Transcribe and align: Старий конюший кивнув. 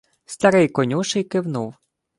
Старий 0.25 0.67
конюший 0.69 1.23
кивнув. 1.23 1.73